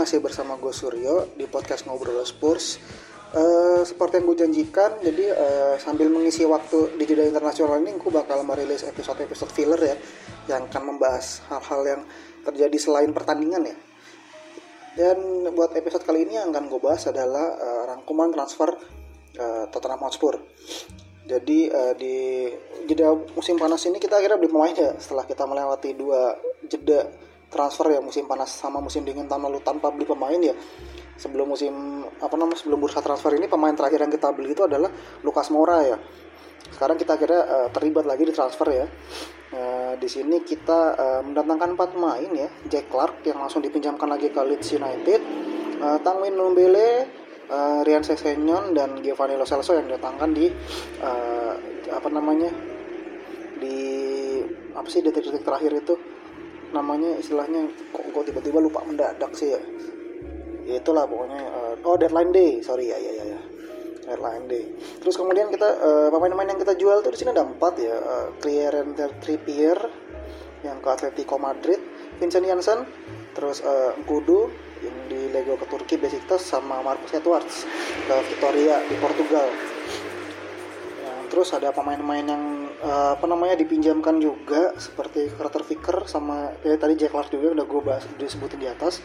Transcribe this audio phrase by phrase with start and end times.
[0.00, 2.80] masih bersama gue Suryo di podcast Ngobrol Spurs.
[3.36, 8.08] Uh, seperti yang gue janjikan, jadi uh, sambil mengisi waktu di jeda internasional ini, gue
[8.08, 9.96] bakal merilis episode-episode filler ya,
[10.48, 12.02] yang akan membahas hal-hal yang
[12.48, 13.76] terjadi selain pertandingan ya.
[14.96, 18.72] Dan buat episode kali ini yang akan gue bahas adalah uh, rangkuman transfer
[19.36, 20.40] uh, Tottenham Hotspur.
[21.28, 22.48] Jadi uh, di
[22.88, 27.90] jeda musim panas ini kita akhirnya beli pemain ya setelah kita melewati dua jeda transfer
[27.90, 30.54] ya musim panas sama musim dingin tahun lalu tanpa beli pemain ya.
[31.20, 34.88] Sebelum musim apa namanya sebelum bursa transfer ini pemain terakhir yang kita beli itu adalah
[35.20, 35.98] Lukas Moura ya.
[36.70, 38.86] Sekarang kita kira uh, terlibat lagi di transfer ya.
[39.50, 42.48] Uh, di sini kita uh, mendatangkan empat pemain ya.
[42.70, 45.20] Jack Clark yang langsung dipinjamkan lagi ke Leeds United.
[45.82, 46.38] Uh, Tangwin
[47.50, 50.46] uh, Rian Sesenyon dan Giovanni Lo Celso yang datangkan di
[51.02, 51.54] uh,
[51.90, 52.48] apa namanya
[53.58, 53.78] di
[54.72, 55.94] apa sih detik-detik terakhir itu
[56.70, 59.60] namanya istilahnya kok kok tiba-tiba lupa mendadak sih ya,
[60.78, 62.62] itulah pokoknya uh, oh deadline day.
[62.62, 63.40] Sorry ya ya ya, ya.
[64.10, 64.64] deadline day.
[64.98, 68.26] Terus kemudian kita uh, pemain-pemain yang kita jual tuh di sini ada empat ya uh,
[68.42, 69.78] Clearance Trippier
[70.66, 71.80] yang ke Atletico Madrid
[72.20, 72.84] Vincent Janssen
[73.32, 77.68] terus uh, Kudu yang di Lego ke Turki Besiktas sama Marcus Edwards
[78.08, 79.48] ke Victoria di Portugal.
[81.00, 82.44] Ya, terus ada pemain-pemain yang
[82.80, 87.64] uh, apa namanya dipinjamkan juga seperti Carter Vicker sama ya, tadi Jack Clark juga udah
[87.68, 89.04] gue bahas disebutin di atas.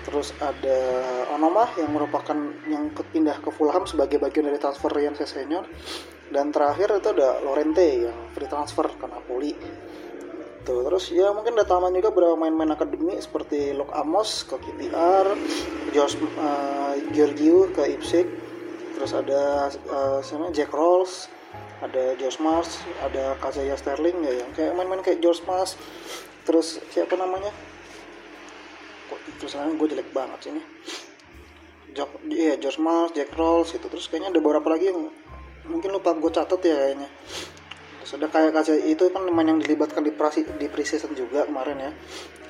[0.00, 0.80] Terus ada
[1.36, 2.34] Onoma yang merupakan
[2.66, 5.64] yang pindah ke Fulham sebagai bagian dari transfer Ryan Sessegnon.
[6.30, 9.52] Dan terakhir itu ada Lorente yang free transfer ke Napoli.
[10.60, 15.32] Tuh, terus ya mungkin ada tambahan juga beberapa main-main akademi seperti Lok Amos ke KPR,
[15.96, 18.28] Josh uh, Giorgio ke Ipswich,
[18.92, 21.32] terus ada uh, Jack Rolls,
[21.80, 25.76] ada Josh Mars ada Kazaya Sterling ya yang kayak main-main kayak Josh Mars
[26.44, 27.52] terus siapa namanya?
[29.08, 30.62] Kok terus gue jelek banget sih ini.
[31.90, 35.10] Jok, iya Josh Mars, Jack Rolls itu terus kayaknya ada beberapa lagi yang
[35.66, 37.08] mungkin lupa gue catat ya kayaknya.
[38.00, 41.90] Terus ada kayak Kazaya itu kan main yang dilibatkan di prasi di preseason juga kemarin
[41.90, 41.90] ya.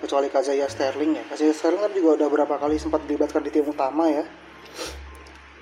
[0.04, 1.24] Kecuali Kazaya Sterling ya.
[1.28, 4.24] Kazaya Sterling kan juga udah berapa kali sempat dilibatkan di tim utama ya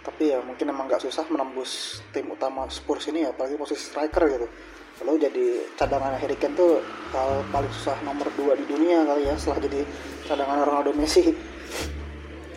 [0.08, 4.24] tapi ya mungkin emang nggak susah menembus tim utama Spurs ini ya apalagi posisi striker
[4.24, 4.48] gitu.
[5.04, 5.46] Lalu jadi
[5.76, 6.80] cadangan Harry Kane tuh
[7.12, 9.84] hal paling susah nomor dua di dunia kali ya setelah jadi
[10.24, 11.28] cadangan Ronaldo Messi.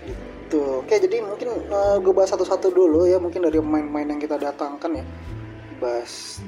[0.07, 0.63] Gitu.
[0.79, 5.03] Oke jadi mungkin uh, gue bahas satu-satu dulu ya mungkin dari pemain-pemain yang kita datangkan
[5.03, 5.06] ya.
[5.78, 6.39] Bahas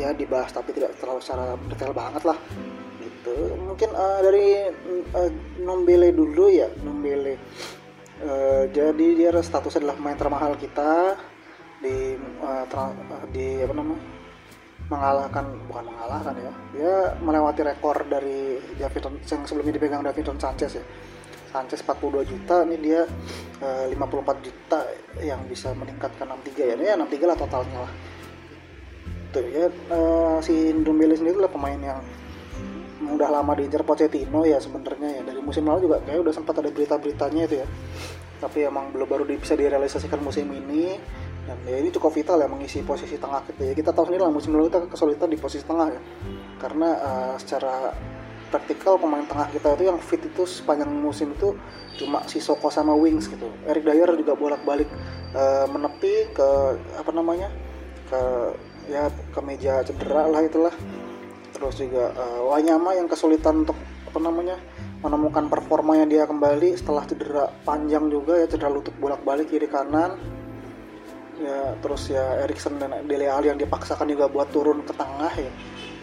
[0.00, 2.40] ya dibahas tapi tidak terlalu secara detail banget lah.
[2.98, 3.36] Gitu.
[3.52, 4.64] Mungkin uh, dari
[5.12, 5.30] uh,
[5.60, 7.36] Nombele dulu ya Nombele
[8.18, 11.14] Uh, jadi dia statusnya adalah pemain termahal kita
[11.78, 14.02] di uh, tra, uh, di apa namanya?
[14.90, 16.52] Mengalahkan bukan mengalahkan ya.
[16.74, 20.84] Dia melewati rekor dari Davidson yang sebelumnya dipegang Davidson Sanchez ya.
[21.48, 23.06] Sanchez 42 juta ini dia
[23.62, 24.80] uh, 54 juta
[25.22, 26.74] yang bisa meningkatkan 63 ya.
[26.74, 27.92] Ini ya 63 lah totalnya lah.
[29.30, 32.00] Tuh ya uh, si Ndombele sendiri lah pemain yang
[32.98, 35.22] udah lama diincar Pochettino ya sebenarnya ya.
[35.22, 37.66] Dari musim lalu juga kayak udah sempat ada berita-beritanya itu ya.
[38.38, 40.98] Tapi emang belum baru bisa direalisasikan musim ini.
[41.48, 43.72] Dan ya ini cukup vital ya mengisi posisi tengah kita ya.
[43.72, 46.00] Kita tahu sendiri lah musim lalu kita kesulitan di posisi tengah ya.
[46.60, 47.94] Karena uh, secara
[48.48, 51.52] praktikal pemain tengah kita itu yang fit itu sepanjang musim itu
[52.00, 53.48] cuma si Soko sama Wings gitu.
[53.68, 54.88] Eric Dyer juga bolak-balik
[55.36, 56.48] uh, menepi ke
[56.96, 57.52] apa namanya
[58.08, 58.20] ke
[58.88, 60.72] ya ke meja cedera lah itulah
[61.58, 63.74] terus juga uh, Wanyama yang kesulitan untuk
[64.06, 64.56] apa namanya
[65.02, 70.14] menemukan performanya dia kembali setelah cedera panjang juga ya cedera lutut bolak-balik kiri kanan.
[71.38, 75.52] Ya terus ya Erikson dan Dele Alli yang dipaksakan juga buat turun ke tengah ya.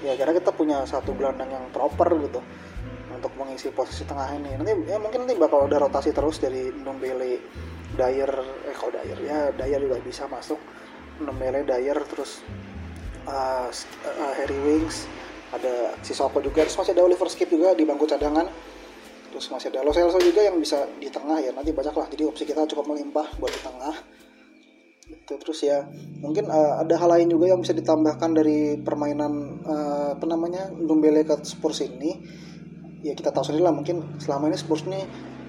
[0.04, 2.40] Ya kira kita punya satu gelandang yang proper gitu
[3.12, 4.56] untuk mengisi posisi tengah ini.
[4.56, 7.40] Nanti ya mungkin nanti bakal ada rotasi terus dari Nombele
[7.96, 8.32] Dyer
[8.64, 10.60] eh kalau Dyer ya Dyer juga bisa masuk.
[11.20, 12.40] Nombele Dyer terus
[13.28, 15.04] uh, uh, Harry Wings
[15.54, 16.66] ada si Soko juga.
[16.66, 18.48] Terus masih ada Oliver Skip juga di bangku cadangan.
[19.36, 21.52] Terus masih ada Lo Celso juga yang bisa di tengah ya.
[21.52, 22.08] Nanti banyak lah.
[22.08, 23.96] Jadi opsi kita cukup melimpah buat di tengah.
[25.06, 25.86] Itu terus ya
[26.24, 31.28] mungkin uh, ada hal lain juga yang bisa ditambahkan dari permainan uh, apa namanya Ndombele
[31.28, 32.16] ke Spurs ini.
[33.04, 35.04] Ya kita tahu sendiri lah mungkin selama ini Spurs ini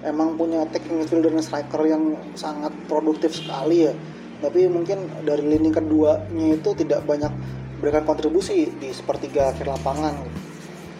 [0.05, 3.93] emang punya attacking midfielder dan striker yang sangat produktif sekali ya.
[4.37, 7.33] Tapi mungkin dari lini keduanya itu tidak banyak
[7.77, 10.15] berikan kontribusi di sepertiga akhir lapangan.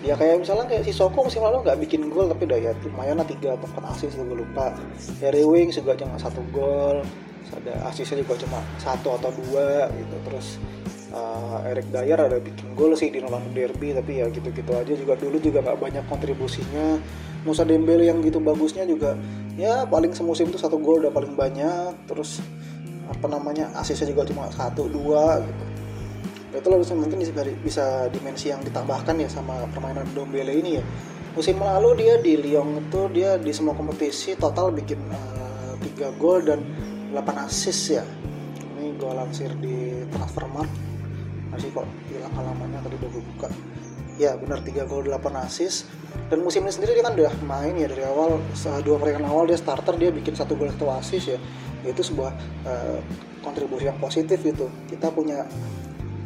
[0.05, 3.17] Ya kayak misalnya kayak si Soko musim lalu nggak bikin gol tapi udah ya lumayan
[3.17, 4.71] lah tiga atau empat asis gue lupa.
[5.19, 7.01] Harry Wings juga cuma satu gol
[7.47, 10.15] ada asisnya juga cuma satu atau dua gitu.
[10.29, 10.47] Terus
[11.09, 15.17] uh, Eric Dyer ada bikin gol sih di London Derby tapi ya gitu-gitu aja juga.
[15.17, 17.01] Dulu juga nggak banyak kontribusinya.
[17.41, 19.15] Musa Dembele yang gitu bagusnya juga
[19.55, 22.05] ya paling semusim itu satu gol udah paling banyak.
[22.05, 22.37] Terus
[23.09, 25.76] apa namanya asisnya juga cuma satu dua gitu
[26.55, 30.83] itu loh mungkin bisa, bisa dimensi yang ditambahkan ya sama permainan Dembele ini ya.
[31.35, 36.41] Musim lalu dia di Lyon itu dia di semua kompetisi total bikin uh, 3 gol
[36.41, 36.63] dan
[37.13, 38.03] 8 assist ya.
[38.73, 40.73] Ini gue lansir di Transfermarkt
[41.51, 43.49] masih kok hilang halamannya tadi udah gue buka.
[44.17, 45.85] Ya benar 3 gol 8 assist.
[46.31, 48.41] Dan musim ini sendiri dia kan udah main ya dari awal
[48.81, 51.39] dua pertandingan awal dia starter dia bikin satu gol satu assist ya.
[51.85, 52.31] Itu sebuah
[52.65, 52.99] uh,
[53.45, 54.73] kontribusi yang positif gitu.
[54.89, 55.45] Kita punya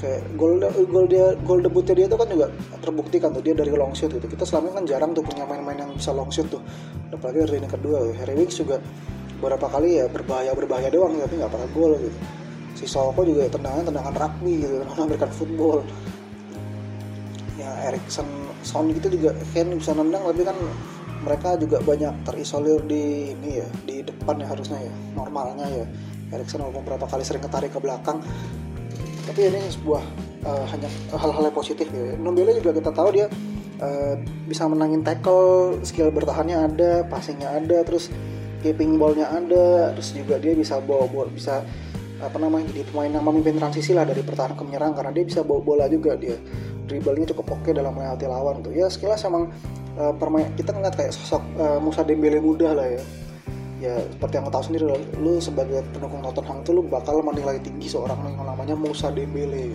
[0.02, 0.58] kayak gol
[0.90, 2.50] gol dia gol debutnya dia itu kan juga
[2.82, 4.26] terbukti kan tuh dia dari long shoot gitu.
[4.26, 6.60] Kita selama ini kan jarang tuh punya main-main yang bisa long shoot tuh.
[7.14, 8.82] Apalagi dari ini kedua Harry Winks juga
[9.38, 12.18] beberapa kali ya berbahaya berbahaya doang tapi nggak pernah gol gitu.
[12.82, 15.78] Si Soko juga ya, tendangan tendangan rugby gitu tendangan American football.
[17.62, 18.26] Ya Erikson
[18.66, 20.58] Son gitu juga kan bisa nendang tapi kan
[21.22, 25.86] mereka juga banyak terisolir di ini ya di depan ya harusnya ya normalnya ya.
[26.32, 28.24] Erikson walaupun beberapa kali sering ketarik ke belakang
[29.32, 30.04] tapi ini sebuah
[30.44, 32.20] uh, hanya hal-hal yang positif ya.
[32.20, 33.32] Nombele juga kita tahu dia
[33.80, 38.12] uh, bisa menangin tackle skill bertahannya ada passingnya ada terus
[38.60, 41.64] keeping ballnya ada terus juga dia bisa bawa bola bisa
[42.22, 45.42] apa namanya jadi pemain yang memimpin transisi lah dari pertahanan ke menyerang karena dia bisa
[45.42, 46.36] bawa bola juga dia
[46.86, 48.76] dribblenya cukup oke dalam melewati lawan tuh.
[48.76, 49.48] Ya sekilas emang
[49.96, 53.02] uh, permain kita ngeliat kayak sosok uh, Musa Dembele muda lah ya
[53.82, 54.86] ya seperti yang lo tahu sendiri
[55.18, 59.74] lu sebagai pendukung Tottenham itu lu bakal menilai tinggi seorang yang namanya Musa Dembele.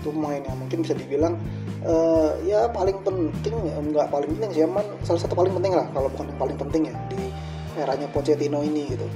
[0.00, 1.36] Itu main yang mungkin bisa dibilang
[1.84, 6.08] uh, ya paling penting enggak paling penting sih emang salah satu paling penting lah kalau
[6.10, 7.22] bukan yang paling penting ya di
[7.76, 9.06] eranya Pochettino ini gitu.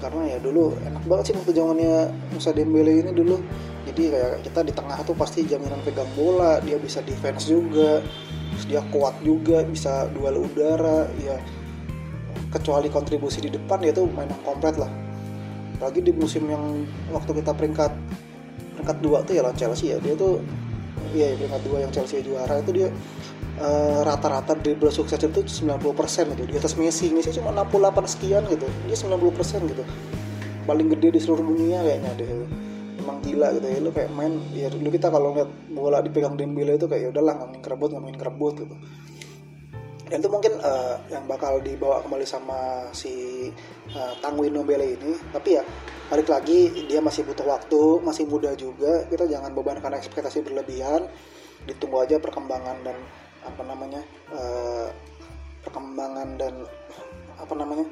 [0.00, 3.42] Karena ya dulu enak banget sih waktu zamannya Musa Dembele ini dulu.
[3.84, 8.00] Jadi kayak kita di tengah tuh pasti jaminan pegang bola dia bisa defense juga
[8.64, 11.36] dia kuat juga bisa duel udara ya
[12.54, 14.90] kecuali kontribusi di depan tuh main yang komplit lah.
[15.82, 17.92] Lagi di musim yang waktu kita peringkat
[18.78, 19.98] peringkat dua tuh ya lawan Chelsea ya.
[19.98, 20.38] Dia tuh
[21.10, 22.88] iya ya, peringkat dua yang Chelsea juara itu dia
[23.58, 25.82] uh, rata-rata dribble sukses itu 90%
[26.38, 26.42] gitu.
[26.46, 28.70] Di atas Messi Messi cuma 68 sekian gitu.
[28.86, 29.82] Dia 90% gitu.
[30.64, 32.30] Paling gede di seluruh dunia kayaknya deh
[33.02, 33.78] emang gila gitu ya.
[33.82, 37.34] Lu kayak main ya dulu kita kalau ngeliat bola dipegang Dembele itu kayak ya udahlah
[37.36, 38.76] nggak main kerebut nggak main kerebut gitu
[40.14, 43.50] dan itu mungkin uh, yang bakal dibawa kembali sama si
[43.98, 45.10] uh, Tangwin Nobele ini.
[45.34, 45.66] Tapi ya
[46.06, 49.10] balik lagi dia masih butuh waktu masih muda juga.
[49.10, 51.10] Kita jangan bebankan ekspektasi berlebihan.
[51.66, 52.94] Ditunggu aja perkembangan dan
[53.42, 54.86] apa namanya uh,
[55.66, 56.62] perkembangan dan
[57.34, 57.86] apa namanya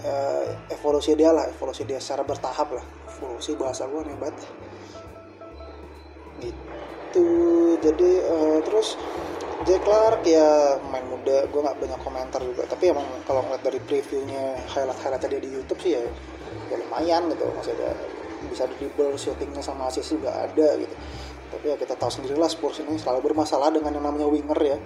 [0.00, 1.52] uh, evolusi dia lah.
[1.52, 2.84] Evolusi dia secara bertahap lah.
[3.12, 4.40] Evolusi bahasa gue nih banget
[6.40, 7.28] gitu.
[7.76, 8.96] Jadi uh, terus
[9.60, 11.44] Jack Clark ya main muda.
[11.52, 12.64] Gue nggak banyak komentar juga.
[12.64, 16.02] Tapi emang kalau ngeliat dari previewnya highlight highlight dia di YouTube sih ya
[16.72, 17.44] ya lumayan gitu.
[17.52, 17.92] Masih ada
[18.48, 20.96] bisa dribble shootingnya sama assist juga ada gitu.
[21.50, 24.78] Tapi ya kita tahu sendiri lah Spurs ini selalu bermasalah dengan yang namanya winger ya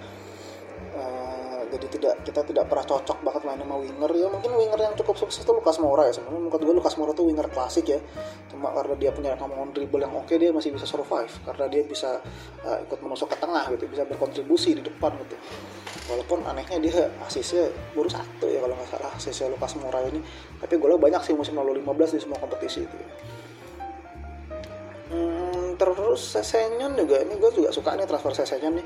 [1.75, 4.11] jadi tidak kita tidak pernah cocok banget main sama winger.
[4.15, 6.15] Ya mungkin winger yang cukup sukses itu Lukas Moura ya.
[6.15, 7.99] Sebenarnya menurut gue Lukas Moura tuh winger klasik ya.
[8.47, 11.31] Cuma karena dia punya kemampuan dribble yang oke dia masih bisa survive.
[11.43, 12.23] Karena dia bisa
[12.63, 15.35] uh, ikut menusuk ke tengah gitu bisa berkontribusi di depan gitu.
[16.15, 20.23] Walaupun anehnya dia asisnya baru satu ya kalau nggak salah asisnya Lukas Moura ini.
[20.63, 23.09] Tapi gue banyak sih musim lalu 15 di semua kompetisi itu ya.
[25.05, 27.19] Hmm, terus Sesenyon juga.
[27.19, 28.85] Ini gue juga suka nih transfer Sesenyon nih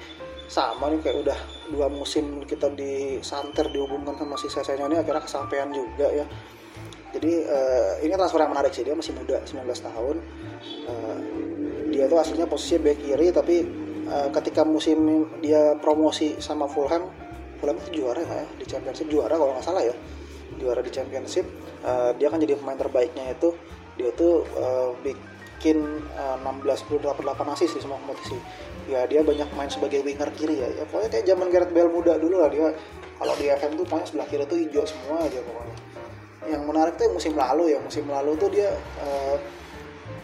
[0.50, 1.40] sama nih kayak udah
[1.70, 6.26] dua musim kita di santer dihubungkan sama si Sesenya ini akhirnya kesampaian juga ya.
[7.14, 10.16] Jadi uh, ini transfer yang menarik sih dia masih muda 19 tahun.
[10.90, 11.18] Uh,
[11.94, 13.56] dia tuh aslinya posisinya back kiri tapi
[14.10, 17.10] uh, ketika musim dia promosi sama Fulham
[17.62, 19.94] Fulham itu juara ya di Championship juara kalau nggak salah ya.
[20.58, 21.46] Juara di Championship
[21.86, 23.54] uh, dia kan jadi pemain terbaiknya itu.
[24.02, 25.78] Dia tuh uh, bikin
[26.18, 28.38] uh, 16 28 asis di semua kompetisi
[28.90, 32.18] ya dia banyak main sebagai winger kiri ya, ya pokoknya kayak zaman Gareth Bale muda
[32.18, 32.74] dulu lah dia.
[33.20, 35.76] Kalau di FM tuh pokoknya sebelah kiri tuh hijau semua aja pokoknya.
[36.50, 37.80] Yang menarik tuh musim lalu ya.
[37.84, 38.72] Musim lalu tuh dia
[39.06, 39.36] uh,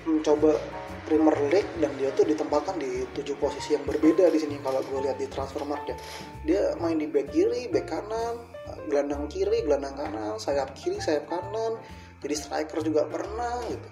[0.07, 0.57] mencoba
[1.05, 5.05] Premier League dan dia tuh ditempatkan di tujuh posisi yang berbeda di sini kalau gue
[5.05, 5.99] lihat di transfer market.
[6.41, 8.41] Dia main di back kiri back kanan
[8.89, 11.77] gelandang kiri gelandang kanan sayap kiri sayap kanan.
[12.25, 13.87] Jadi striker juga pernah gitu.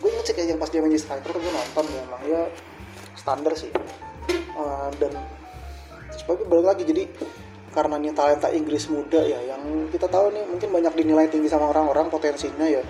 [0.00, 2.22] Gue ngecek ya yang pas dia main di striker gue nonton ya emang.
[2.24, 2.42] Ya
[3.18, 3.74] standar sih.
[4.54, 5.12] Uh, dan
[6.14, 7.04] sebagai balik lagi jadi
[7.68, 11.68] karena ini talenta Inggris muda ya yang kita tahu nih mungkin banyak dinilai tinggi sama
[11.70, 12.80] orang-orang potensinya ya.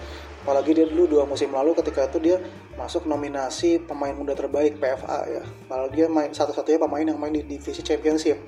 [0.47, 2.37] Apalagi dia dulu dua musim lalu ketika itu dia
[2.79, 5.43] masuk nominasi pemain muda terbaik PFA ya.
[5.45, 8.39] Kalau dia main satu-satunya pemain yang main di divisi championship.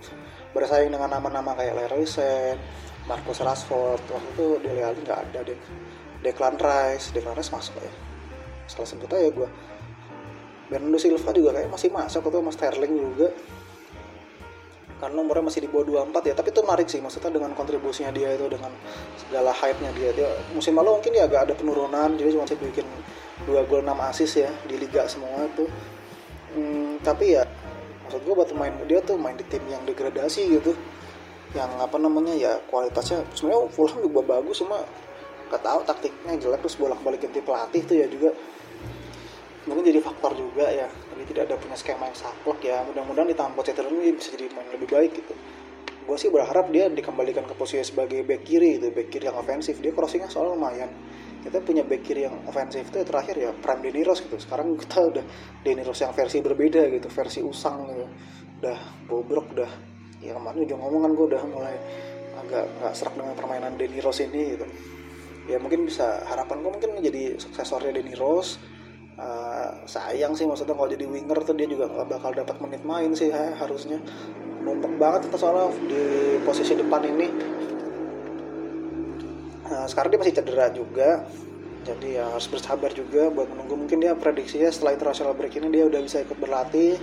[0.57, 2.57] Bersaing dengan nama-nama kayak Leroy Sen,
[3.05, 5.59] Marcus Rashford waktu itu Dele Alli nggak ada deh.
[6.25, 7.93] Declan Rice Declan Rice masuk ya.
[8.71, 9.49] Salah sebut aja gue
[10.71, 13.29] Bernardo Silva juga kayak masih masuk atau Mas Sterling juga.
[15.01, 18.37] Karena umurnya masih di bawah 24 ya tapi itu menarik sih maksudnya dengan kontribusinya dia
[18.37, 18.71] itu dengan
[19.19, 20.11] segala hype-nya dia.
[20.15, 22.87] Dia musim lalu mungkin ya agak ada penurunan jadi cuma sih bikin
[23.49, 25.65] 2 gol 6 assist ya di liga semua itu.
[26.55, 27.49] Hmm, tapi ya
[28.07, 30.77] maksud gue buat main dia tuh main di tim yang degradasi gitu.
[31.57, 34.85] Yang apa namanya ya kualitasnya sebenarnya Fulham juga bagus cuma
[35.51, 38.31] gak tahu taktiknya jelek terus bolak balik ganti pelatih tuh ya juga
[39.69, 40.89] mungkin jadi faktor juga ya.
[40.89, 42.81] Jadi tidak ada punya skema yang saklek ya.
[42.89, 45.35] Mudah-mudahan di tangan Pochettino ini bisa jadi main lebih baik gitu.
[46.09, 49.77] Gue sih berharap dia dikembalikan ke posisi sebagai back kiri itu back kiri yang ofensif.
[49.85, 50.89] Dia crossingnya soal lumayan.
[51.45, 54.37] Kita punya back kiri yang ofensif itu ya terakhir ya Prime Denny Rose gitu.
[54.41, 55.25] Sekarang kita udah
[55.61, 58.07] Denny Rose yang versi berbeda gitu versi usang gitu.
[58.65, 59.71] Udah bobrok udah.
[60.21, 61.77] Ya kemarin juga ngomong kan gue udah mulai
[62.41, 64.67] agak nggak serak dengan permainan Denny Rose ini gitu.
[65.49, 68.80] Ya mungkin bisa harapan gue mungkin menjadi suksesornya Denny Rose
[69.21, 73.13] uh, sayang sih maksudnya kalau jadi winger tuh dia juga gak bakal dapat menit main
[73.13, 74.01] sih ya, harusnya.
[74.61, 76.03] Numpuk banget kita soalnya di
[76.45, 77.29] posisi depan ini.
[79.71, 81.25] Uh, sekarang dia masih cedera juga.
[81.81, 83.77] Jadi ya harus bersabar juga buat menunggu.
[83.87, 87.01] Mungkin dia prediksinya setelah international break ini dia udah bisa ikut berlatih.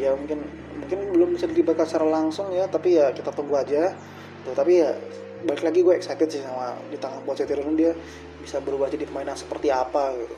[0.00, 0.40] Dia mungkin
[0.80, 3.92] mungkin belum bisa dilibatkan secara langsung ya tapi ya kita tunggu aja.
[4.48, 4.96] Tuh tapi ya
[5.44, 7.92] balik lagi gue excited sih sama di tangan Pochettino dia
[8.40, 10.34] bisa berubah jadi pemain yang seperti apa gitu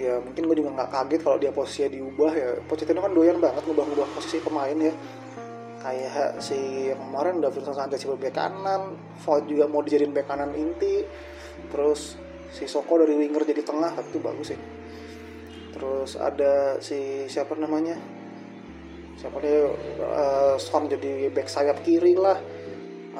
[0.00, 2.50] ya mungkin gue juga nggak kaget kalau dia posisinya diubah ya.
[2.64, 4.92] Pochettino kan doyan banget ngubah-ngubah posisi pemain ya.
[5.80, 10.56] Kayak si yang kemarin Davinson Sanchez sebagai bek kanan Void juga mau dijadiin bek kanan
[10.56, 11.04] inti.
[11.68, 12.16] Terus
[12.48, 14.60] si Soko dari winger jadi tengah tapi itu bagus sih.
[15.76, 18.00] Terus ada si siapa namanya?
[19.20, 19.68] Siapa dia?
[20.00, 22.40] Uh, Son jadi back sayap kiri lah.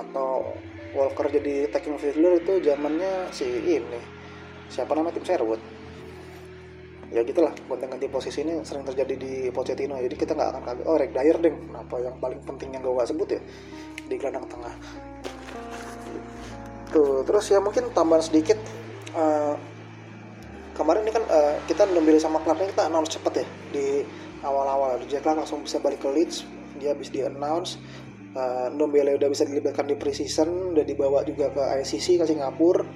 [0.00, 0.56] Atau
[0.96, 4.00] Walker jadi attacking fielder itu zamannya si ini.
[4.72, 5.20] Siapa namanya?
[5.20, 5.79] Tim Sherwood
[7.10, 10.84] ya gitulah gonta ganti posisi ini sering terjadi di Pochettino jadi kita nggak akan kaget
[10.86, 13.40] oh Rek Dyer deng kenapa yang paling penting yang gue gak sebut ya?
[14.06, 14.74] Di gelandang tengah.
[16.94, 18.58] Tuh terus ya mungkin tambahan sedikit
[19.18, 19.58] uh,
[20.78, 23.86] kemarin ini kan uh, kita ngambil sama klubnya kita announce cepet ya di
[24.46, 25.02] awal-awal.
[25.10, 26.46] Jack Clark langsung bisa balik ke Leeds
[26.78, 27.74] dia habis di announce.
[28.30, 32.86] Uh, Ndombele udah bisa dilibatkan di preseason udah dibawa juga ke ICC ke Singapura.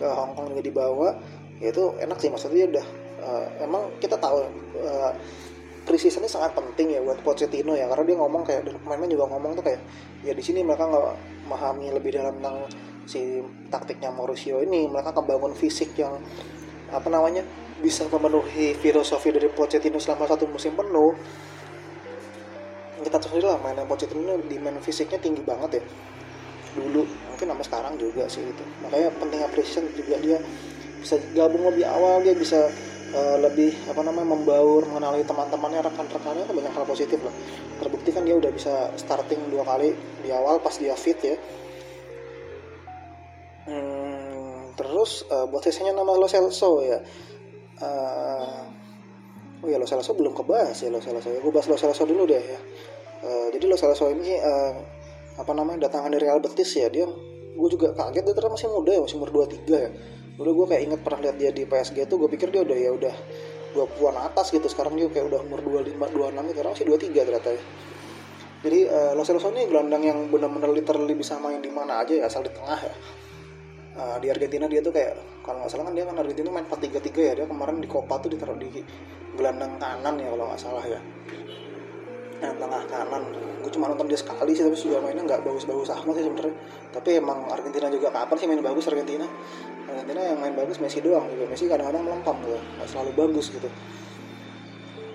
[0.00, 1.08] Ke Hong Kong juga dibawa.
[1.60, 4.42] Ya itu enak sih maksudnya udah uh, emang kita tahu
[4.82, 5.12] uh,
[5.82, 9.26] preseason ini sangat penting ya buat Pochettino ya karena dia ngomong kayak dan pemainnya juga
[9.34, 9.80] ngomong tuh kayak
[10.22, 11.06] ya di sini mereka nggak
[11.46, 12.58] memahami lebih dalam tentang
[13.02, 16.22] si taktiknya Mauricio ini mereka kebangun fisik yang
[16.92, 17.42] apa namanya
[17.82, 21.18] bisa memenuhi filosofi dari Pochettino selama satu musim penuh.
[23.02, 25.84] Kita tahu sendiri lah mainan Pochettino di main fisiknya tinggi banget ya.
[26.78, 30.38] Dulu mungkin sampai sekarang juga sih itu makanya pentingnya preseason juga dia
[31.02, 32.70] bisa gabung lebih awal dia bisa
[33.12, 37.34] uh, lebih apa namanya membaur mengenali teman-temannya rekan-rekannya itu banyak hal positif loh
[37.82, 39.92] terbukti kan dia udah bisa starting dua kali
[40.22, 41.36] di awal pas dia fit ya.
[43.62, 46.98] Hmm, terus uh, buat sisanya nama Lo Celso ya.
[47.82, 48.62] Uh,
[49.62, 51.38] oh ya Lo Celso belum kebahas ya Lo Celso ya.
[51.42, 52.60] Gue bahas Lo Celso dulu deh ya.
[53.22, 54.74] Uh, jadi Lo Celso ini uh,
[55.38, 56.90] apa namanya datangan dari Real Betis ya.
[56.90, 57.06] Dia
[57.52, 59.90] gue juga kaget dia ternyata masih muda ya masih umur 23 ya
[60.42, 62.90] udah gue kayak inget pernah lihat dia di PSG tuh gue pikir dia udah ya
[62.92, 63.14] udah
[63.72, 64.66] 20-an atas gitu.
[64.68, 66.58] Sekarang dia kayak udah umur 25 26 gitu.
[66.58, 67.62] Sekarang masih 23 ternyata ya.
[68.62, 72.30] Jadi uh, Lo Celso ini gelandang yang benar-benar literally bisa main di mana aja ya
[72.30, 72.94] asal di tengah ya.
[73.92, 77.10] Uh, di Argentina dia tuh kayak kalau nggak salah kan dia kan Argentina main 4-3-3
[77.16, 77.32] ya.
[77.42, 78.70] Dia kemarin di Copa tuh ditaruh di
[79.32, 81.00] gelandang kanan ya kalau nggak salah ya
[82.42, 83.22] yang tengah kanan.
[83.62, 86.54] Gue cuma nonton dia sekali sih tapi sudah mainnya nggak bagus-bagus amat sih sebenarnya.
[86.90, 89.26] Tapi emang Argentina juga kapan sih main bagus Argentina?
[89.86, 93.68] Argentina yang main bagus Messi doang juga Messi kadang-kadang melempam gitu nggak selalu bagus gitu.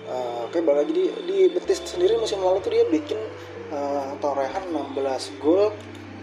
[0.08, 3.20] Uh, oke balik lagi di, di Betis sendiri musim lalu tuh dia bikin
[3.68, 4.96] uh, torehan 16
[5.44, 5.68] gol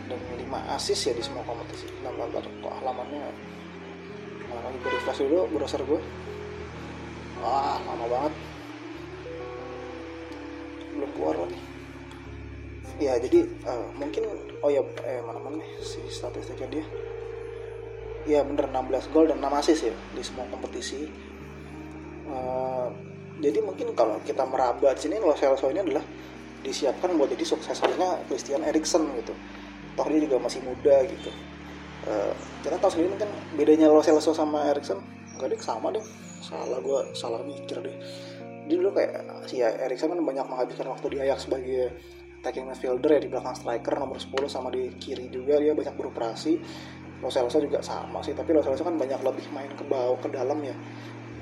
[0.09, 1.85] dan 5 assist ya di semua kompetisi.
[2.01, 3.29] 16 kok halamannya
[4.55, 6.01] malah lagi dulu browser gue
[7.43, 8.33] wah lama banget
[10.95, 11.59] belum keluar lagi.
[12.95, 14.23] Ya jadi uh, mungkin
[14.63, 16.85] oh ya eh mana mana nih si statistiknya dia.
[18.25, 21.11] Ya bener 16 gol dan 6 assist ya di semua kompetisi.
[22.25, 22.89] Uh,
[23.43, 26.01] jadi mungkin kalau kita merabat sini Lo Celso ini adalah
[26.63, 29.35] disiapkan buat jadi suksesornya Christian Eriksen gitu.
[29.93, 31.29] Toh dia juga masih muda gitu.
[32.07, 32.33] Uh,
[32.63, 35.03] kita tahu sendiri mungkin bedanya Lo Celso sama Erikson
[35.35, 36.01] enggak deh sama deh.
[36.39, 37.97] Salah gue salah mikir deh
[38.65, 41.93] dulu kayak si Erikson kan banyak menghabiskan waktu di Ajax sebagai
[42.41, 45.57] attacking midfielder ya di belakang striker nomor 10 sama di kiri juga.
[45.57, 46.53] Dia banyak beroperasi.
[47.24, 50.29] Lo Celso juga sama sih tapi Lo Celso kan banyak lebih main ke bawah ke
[50.29, 50.75] dalam ya.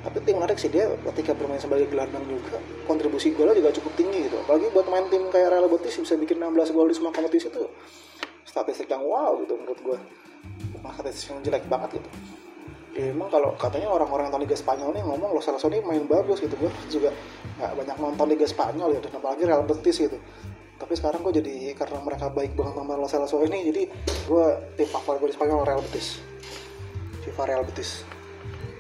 [0.03, 4.27] Tapi tim menarik sih dia ketika bermain sebagai gelandang juga kontribusi golnya juga cukup tinggi
[4.27, 4.36] gitu.
[4.44, 7.63] Apalagi buat main tim kayak Real Betis bisa bikin 16 gol di semua kompetisi itu
[8.53, 9.98] statistik yang wow gitu menurut gue
[10.77, 12.10] bukan statistik yang jelek banget gitu
[12.94, 16.40] ya, emang kalau katanya orang-orang nonton Liga Spanyol nih ngomong Lo Celso ini main bagus
[16.40, 16.54] gitu.
[16.58, 17.10] Gue juga
[17.60, 20.18] nggak banyak nonton Liga Spanyol ya dan apalagi Real Betis gitu.
[20.78, 23.82] Tapi sekarang gue jadi karena mereka baik banget sama Lo Celso ini jadi
[24.30, 24.46] gue
[24.78, 26.22] tim favorit gue di Spanyol Real Betis.
[27.26, 28.06] FIFA Real Betis.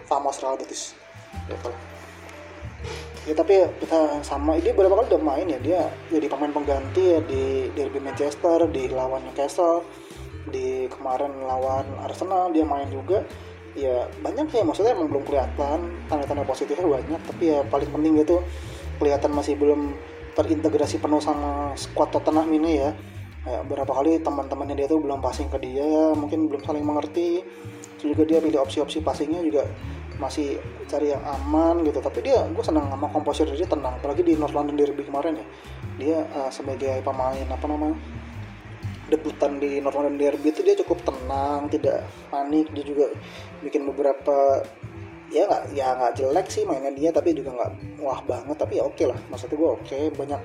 [0.05, 0.93] Famos Real Betis.
[1.49, 1.73] Level
[3.23, 7.19] ya tapi kita sama ini beberapa kali udah main ya dia jadi pemain pengganti ya
[7.23, 9.87] di derby Manchester di lawan Newcastle
[10.51, 13.23] di kemarin lawan Arsenal dia main juga
[13.73, 15.79] ya banyak ya maksudnya emang belum kelihatan.
[16.09, 18.41] Tanda-tanda positifnya banyak tapi ya paling penting gitu
[19.01, 19.97] kelihatan masih belum
[20.33, 22.91] terintegrasi penuh sama squad Tottenham ini ya.
[23.43, 27.43] Kayak beberapa kali teman-temannya dia tuh belum passing ke dia mungkin belum saling mengerti.
[28.03, 29.63] Juga dia pilih opsi-opsi passingnya juga
[30.19, 31.99] masih cari yang aman gitu.
[31.99, 33.99] Tapi dia gue senang sama komposer dia tenang.
[33.99, 35.45] Apalagi di North London Derby kemarin ya
[35.93, 37.97] dia uh, sebagai pemain apa namanya
[39.11, 43.11] debutan di North London Derby itu dia cukup tenang tidak panik dia juga
[43.59, 44.63] bikin beberapa
[45.33, 47.71] ya nggak ya nggak jelek sih mainnya dia tapi juga nggak
[48.05, 49.17] wah banget tapi ya oke okay lah.
[49.33, 50.03] Maksudnya gue oke okay.
[50.13, 50.41] banyak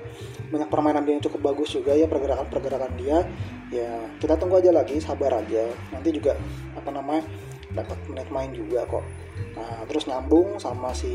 [0.49, 3.21] banyak permainan dia yang cukup bagus juga ya pergerakan pergerakan dia.
[3.69, 5.69] Ya kita tunggu aja lagi sabar aja.
[5.93, 6.33] Nanti juga
[6.73, 7.21] apa namanya
[7.69, 9.05] dapat menit main juga kok.
[9.53, 11.13] Nah terus nyambung sama si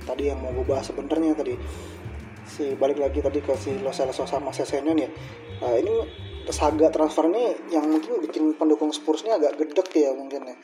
[0.00, 1.54] tadi yang mau gue bahas sebenarnya tadi.
[2.48, 5.12] Si balik lagi tadi ke si Los Celso sama Sessegnon ya.
[5.60, 5.94] Nah, ini
[6.50, 10.56] saga transfer ini yang mungkin bikin pendukung Spurs ini agak gedek ya mungkin ya.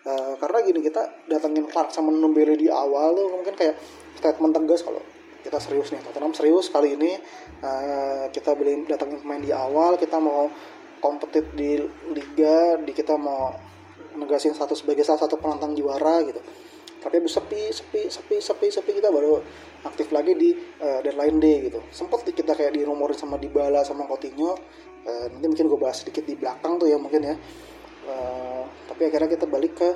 [0.00, 3.76] Uh, karena gini kita datangin Clark sama Numbele di awal tuh mungkin kayak
[4.16, 5.04] statement tegas kalau
[5.44, 7.20] kita serius nih Tottenham serius kali ini.
[7.60, 10.48] Uh, kita beli datangin pemain di awal kita mau
[11.00, 11.80] kompetitif di
[12.12, 13.52] liga di kita mau
[14.16, 16.40] negasin satu sebagai salah satu penantang juara gitu.
[17.00, 19.40] Tapi habis sepi sepi sepi sepi sepi kita baru
[19.88, 20.52] aktif lagi di
[20.84, 21.80] uh, deadline day gitu.
[21.88, 24.56] Sempet kita kayak dirumorin sama Dybala sama Coutinho
[25.06, 27.34] uh, nanti mungkin gue bahas sedikit di belakang tuh ya mungkin ya.
[28.10, 29.88] Uh, tapi akhirnya kita balik ke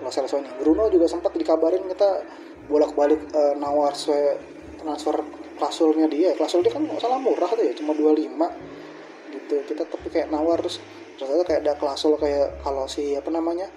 [0.00, 2.24] Los Celso ini Bruno juga sempat dikabarin kita
[2.70, 3.92] bolak balik uh, nawar
[4.80, 5.16] transfer
[5.60, 6.32] klasulnya dia.
[6.32, 8.32] Klasul dia kan nggak salah murah tuh ya cuma 25
[9.36, 9.56] gitu.
[9.68, 10.80] Kita tapi kayak nawar terus
[11.20, 13.68] ternyata kayak ada klasul kayak kalau si apa namanya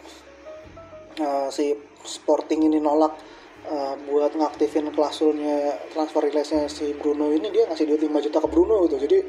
[1.20, 3.16] uh, si Sporting ini nolak
[3.68, 8.48] uh, buat ngaktifin klasulnya transfer release-nya si Bruno ini dia ngasih duit 5 juta ke
[8.48, 8.96] Bruno gitu.
[9.00, 9.20] Jadi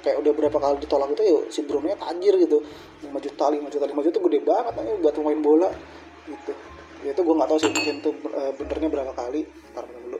[0.00, 2.58] kayak udah berapa kali ditolak itu ya si Bruno tajir gitu.
[3.04, 5.68] 5 juta 5 juta 5 juta gede banget aja buat main bola
[6.28, 6.52] gitu.
[7.00, 9.40] Ya itu gue nggak tahu sih mungkin tuh uh, benernya berapa kali
[9.72, 10.18] ntar dulu.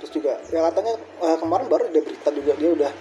[0.00, 2.92] Terus juga ya katanya uh, kemarin baru ada berita juga dia udah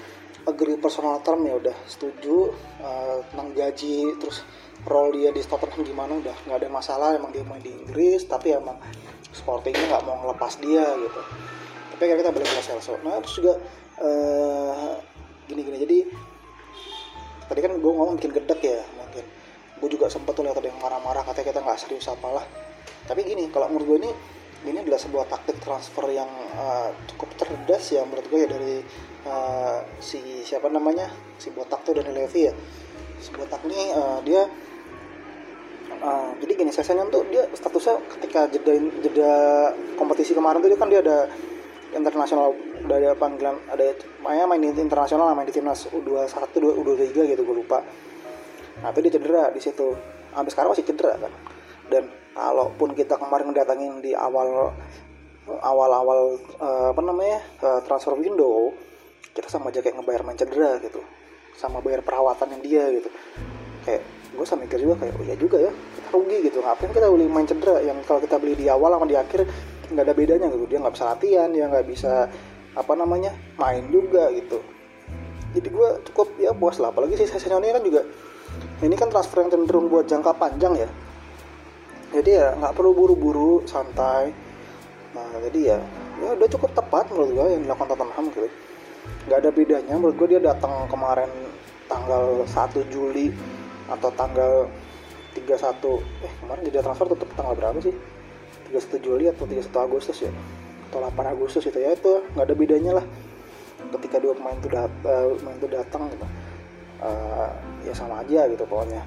[0.44, 2.52] agree personal term ya udah setuju
[2.84, 4.44] uh, tentang gaji terus
[4.84, 8.52] role dia di Tottenham gimana udah nggak ada masalah emang dia main di Inggris tapi
[8.56, 8.76] emang
[9.34, 11.22] Sportingnya nggak mau ngelepas dia gitu.
[11.94, 13.54] Tapi kayak kita balik ke Celso nah terus juga
[14.04, 14.94] uh,
[15.50, 15.98] gini-gini jadi
[17.50, 19.26] tadi kan gue ngomong bikin gedek ya mungkin.
[19.80, 22.44] Gue juga sempet tuh lihat ada yang marah-marah katanya kita nggak serius apalah.
[23.04, 24.12] Tapi gini kalau menurut gue ini
[24.64, 28.76] ini adalah sebuah taktik transfer yang uh, cukup cerdas ya menurut gue ya dari
[29.28, 31.12] uh, si siapa namanya?
[31.36, 32.54] Si botak tuh Daniel Levy ya.
[33.20, 34.48] Si botak ini uh, dia
[36.04, 39.32] uh, jadi gini Sesenyan tuh dia statusnya ketika jeda jeda
[39.96, 41.32] kompetisi kemarin tuh dia kan dia ada
[41.96, 42.52] internasional
[42.84, 47.56] udah ada panggilan ada mainnya main di internasional main di timnas U21 U23 gitu gue
[47.64, 47.80] lupa.
[48.82, 49.94] Nah tapi dia cedera di situ.
[50.34, 51.32] Sampai sekarang masih cedera kan.
[51.88, 54.74] Dan kalaupun kita kemarin datangin di awal
[55.46, 58.74] awal-awal uh, apa namanya uh, transfer window
[59.36, 61.00] kita sama aja kayak ngebayar main cedera gitu.
[61.54, 63.10] Sama bayar perawatan yang dia gitu.
[63.86, 64.02] Kayak
[64.34, 66.58] gue sama mikir juga kayak oh ya juga ya kita rugi gitu.
[66.66, 67.78] Ngapain kita beli main cedera?
[67.86, 69.46] Yang kalau kita beli di awal sama di akhir
[69.94, 70.66] nggak ada bedanya gitu.
[70.66, 72.28] Dia nggak bisa latihan dia nggak bisa
[72.74, 74.58] apa namanya main juga gitu.
[75.54, 76.90] Jadi gue cukup ya puas lah.
[76.90, 78.02] Apalagi si ini kan juga
[78.82, 80.90] ini kan transfer yang cenderung buat jangka panjang ya.
[82.14, 84.34] Jadi ya nggak perlu buru-buru santai.
[85.14, 85.80] Nah jadi ya
[86.26, 88.50] ya udah cukup tepat menurut gue yang dilakukan Tottenham gitu.
[89.30, 89.94] Nggak ada bedanya.
[90.02, 91.30] Menurut gue dia datang kemarin
[91.86, 93.30] tanggal 1 Juli
[93.90, 94.70] atau tanggal
[95.34, 97.96] 31 eh kemarin jadi transfer tutup tanggal berapa sih?
[98.70, 100.32] 31 Juli atau 31 Agustus ya?
[100.90, 103.06] Atau 8 Agustus itu ya itu nggak ada bedanya lah.
[103.94, 106.26] Ketika dua pemain itu dat pemain itu datang gitu.
[107.04, 107.52] Uh,
[107.84, 109.04] ya sama aja gitu pokoknya.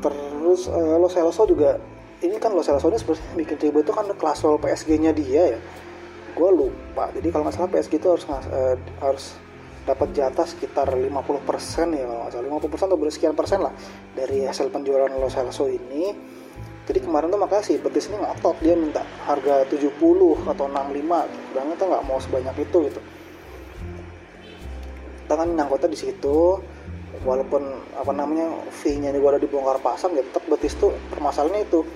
[0.00, 1.76] Terus uh, Lo Celso juga
[2.22, 5.60] ini kan Lo Celso ini sebenarnya bikin ribut itu kan klasol PSG-nya dia ya.
[6.32, 9.36] Gue lupa jadi kalau nggak salah PSG itu harus uh, harus
[9.82, 12.46] dapat jatah sekitar 50% ya kalau nggak salah.
[12.62, 13.74] 50% atau bersekian persen lah
[14.14, 16.14] dari hasil penjualan Lo Celso ini.
[16.82, 20.02] Jadi kemarin tuh makanya si Betis ini ngotot dia minta harga 70
[20.50, 23.00] atau 65 dan kita nggak mau sebanyak itu gitu.
[25.30, 26.58] Tangan nyangkutnya di situ
[27.22, 27.62] walaupun
[27.94, 28.50] apa namanya
[28.82, 31.86] fee-nya juga udah dibongkar pasang ya tetap Betis tuh permasalahannya itu.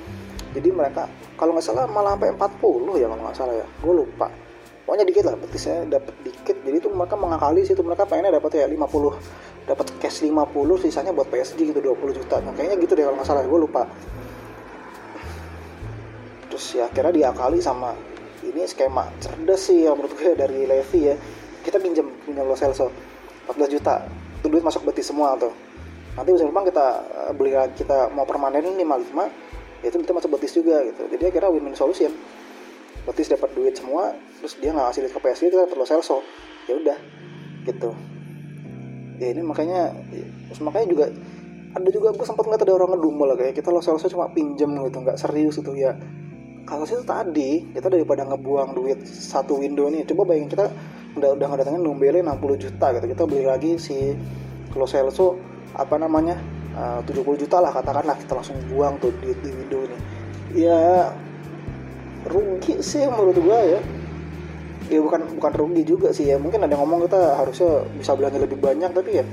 [0.54, 3.66] Jadi mereka kalau nggak salah malah sampai 40 ya kalau nggak salah ya.
[3.82, 4.45] Gue lupa
[4.86, 6.56] pokoknya dikit lah Betisnya dapat dikit.
[6.62, 10.46] Jadi tuh mereka mengakali situ mereka pengennya dapat ya 50 dapat cash 50
[10.86, 12.38] sisanya buat PSG gitu 20 juta.
[12.38, 13.82] Nah, kayaknya gitu deh kalau nggak salah gue lupa.
[16.46, 17.90] Terus ya akhirnya diakali sama
[18.46, 21.18] ini skema cerdas sih ya menurut gue dari Levi ya.
[21.66, 22.86] Kita pinjam punya Lo Celso
[23.50, 24.06] 14 juta.
[24.38, 25.50] Itu duit masuk Betis semua tuh.
[26.14, 26.86] Nanti musim depan kita
[27.26, 31.10] eh, beli kita mau permanen ini 55 ya itu kita masuk Betis juga gitu.
[31.10, 32.14] Jadi akhirnya win-win solution
[33.06, 36.20] Betis dapat duit semua terus dia nggak ngasih duit ke PSG kita perlu Celso
[36.66, 36.98] ya udah
[37.66, 37.90] gitu.
[39.16, 39.94] Ya ini makanya
[40.50, 41.06] terus makanya juga
[41.76, 44.98] ada juga gue sempat ngeliat ada orang ngedumel kayak kita lo Celso cuma pinjem gitu
[45.00, 45.94] nggak serius itu ya.
[46.66, 50.66] Kalau itu tadi kita daripada ngebuang duit satu window nih coba bayangin kita
[51.14, 54.12] udah udah ngedatengin Nombele 60 juta gitu kita beli lagi si
[54.74, 55.38] Lo Celso
[55.78, 56.36] apa namanya
[56.74, 59.98] uh, 70 juta lah katakanlah kita langsung buang tuh di, di window ini.
[60.56, 61.12] Ya
[62.28, 63.80] rugi sih menurut gua ya.
[64.86, 66.36] Ya bukan bukan rugi juga sih ya.
[66.38, 69.24] Mungkin ada yang ngomong kita harusnya bisa belanja lebih banyak tapi ya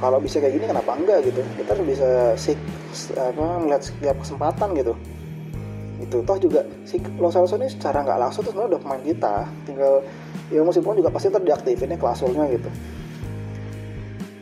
[0.00, 1.40] kalau bisa kayak gini kenapa enggak gitu?
[1.60, 2.56] Kita harus bisa sih
[3.16, 4.92] apa melihat setiap kesempatan gitu.
[6.00, 9.48] Itu toh juga si Lo Celso ini secara nggak langsung tuh udah pemain kita.
[9.68, 10.04] Tinggal
[10.52, 12.68] ya musim depan juga pasti terdeaktifin ya klasulnya gitu.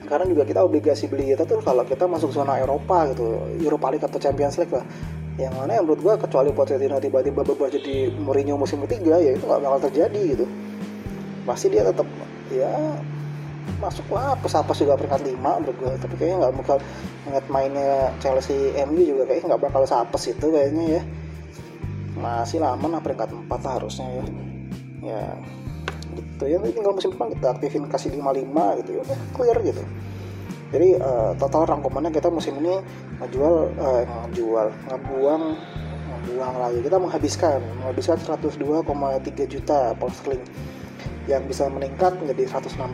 [0.07, 4.05] Karena juga kita obligasi beli kita tuh kalau kita masuk zona Eropa gitu Europa League
[4.05, 4.85] atau Champions League lah
[5.41, 9.45] yang mana yang menurut gua kecuali Pochettino tiba-tiba berubah jadi Mourinho musim ketiga ya itu
[9.49, 10.45] nggak bakal terjadi gitu.
[11.49, 12.05] Pasti dia tetap
[12.53, 12.69] ya
[13.79, 16.79] masuk lah pesapes juga peringkat 5 menurut gue tapi kayaknya nggak bakal
[17.31, 21.03] ingat mainnya Chelsea MU juga kayaknya nggak bakal sapes itu kayaknya ya.
[22.19, 24.25] Masih lama lah peringkat 4 lah harusnya ya.
[25.03, 25.23] Ya
[26.13, 26.45] gitu.
[26.45, 29.83] Ya tinggal musim depan kita aktifin kasih 55 gitu ya udah clear gitu
[30.73, 32.81] jadi uh, total rangkumannya kita musim ini
[33.21, 35.45] ngejual uh, ngejual ngebuang
[36.09, 36.79] ngebuang lagi.
[36.81, 40.45] Kita menghabiskan menghabiskan 102,3 juta pound sterling
[41.29, 42.89] yang bisa meningkat menjadi 116,3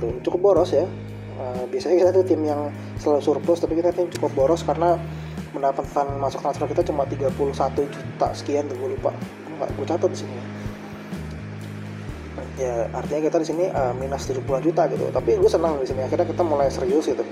[0.00, 0.08] gitu.
[0.24, 0.88] Cukup boros ya.
[1.36, 4.96] Uh, biasanya kita tuh tim yang selalu surplus tapi kita tim cukup boros karena
[5.52, 7.36] pendapatan masuk transfer kita cuma 31
[7.84, 9.12] juta sekian tuh gue lupa.
[9.76, 10.59] Gue catat di sini
[12.60, 15.08] ya artinya kita di sini uh, minus 70 juta gitu.
[15.08, 16.04] Tapi gue senang di sini.
[16.04, 17.24] Akhirnya kita mulai serius gitu.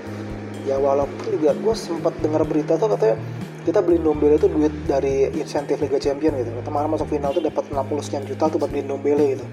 [0.65, 3.21] Ya walaupun juga gue sempat dengar berita tuh katanya
[3.63, 6.49] kita beli Dombele itu duit dari insentif Liga Champion gitu.
[6.65, 9.45] Kemarin masuk final tuh dapat 60 sekian juta tuh buat beli Dombele gitu.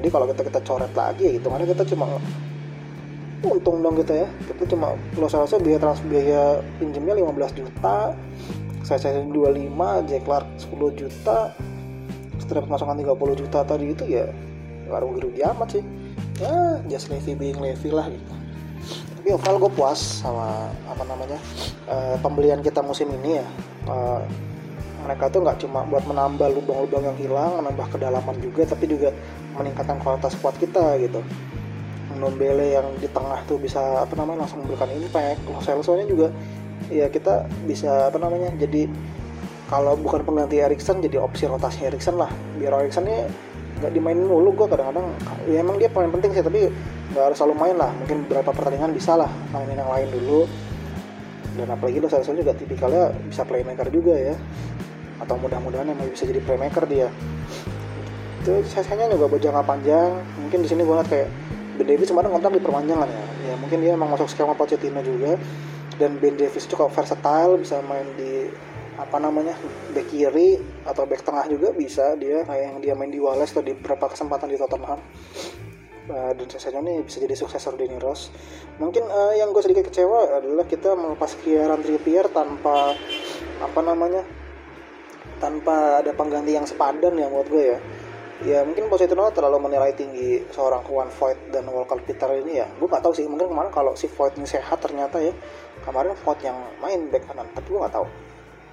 [0.00, 2.20] Jadi kalau kita kita coret lagi gitu karena kita cuma
[3.40, 4.28] untung dong kita ya.
[4.52, 8.12] Kita cuma lo saya biaya transfer biaya pinjamnya 15 juta
[8.84, 9.72] saya saya 25
[10.12, 11.38] Jack Clark 10 juta
[12.36, 14.28] setelah pemasukan 30 juta tadi itu ya
[14.94, 15.84] gak rugi-rugi amat sih.
[16.38, 18.32] Ya just Levy being Levy lah gitu.
[19.18, 21.38] Tapi overall gue puas sama apa namanya
[21.90, 23.46] uh, pembelian kita musim ini ya.
[23.90, 24.22] Uh,
[25.04, 29.12] mereka tuh nggak cuma buat menambah lubang-lubang yang hilang menambah kedalaman juga tapi juga
[29.52, 31.20] meningkatkan kualitas squad kita gitu.
[32.16, 35.44] Nombele yang di tengah tuh bisa apa namanya langsung memberikan impact.
[35.44, 36.32] Lo Celso juga
[36.88, 38.88] ya kita bisa apa namanya jadi
[39.68, 42.28] kalau bukan pengganti Erikson jadi opsi rotasi Erikson lah.
[42.56, 43.28] Biar Erikson ini
[43.84, 45.12] nggak dimainin mulu gue kadang-kadang
[45.44, 46.72] ya emang dia paling penting sih tapi
[47.12, 47.92] nggak harus selalu main lah.
[48.00, 50.48] Mungkin beberapa pertandingan bisa lah mainin yang lain dulu.
[51.54, 54.34] Dan apalagi lo saya juga tipikalnya bisa playmaker juga ya.
[55.20, 57.12] Atau mudah-mudahan emang bisa jadi playmaker dia.
[58.40, 60.16] Itu sisanya juga buat jangka panjang.
[60.40, 61.28] Mungkin di sini gue ngeliat kayak
[61.76, 63.24] Ben Davis kemarin kontrak di perpanjangan ya.
[63.52, 65.36] Ya mungkin dia emang masuk skema Pochettino juga.
[66.00, 68.48] Dan Ben Davis cukup versatile bisa main di
[68.94, 69.58] apa namanya
[69.90, 73.64] back kiri atau back tengah juga bisa dia kayak yang dia main di Wales atau
[73.66, 75.00] di beberapa kesempatan di Tottenham.
[76.04, 78.28] Uh, dan sisanya ini bisa jadi suksesor Danny Rose.
[78.76, 82.92] Mungkin uh, yang gue sedikit kecewa adalah kita melepas Kieran Trippier tanpa
[83.64, 84.20] apa namanya
[85.40, 87.78] tanpa ada pengganti yang sepadan ya menurut gue ya.
[88.44, 92.68] Ya mungkin Pochettino terlalu menilai tinggi seorang Juan Voigt dan Walker Peter ini ya.
[92.76, 95.32] Gue nggak tahu sih mungkin kemarin kalau si Voigt ini sehat ternyata ya
[95.88, 98.04] kemarin Voigt yang main back kanan tapi gue nggak tahu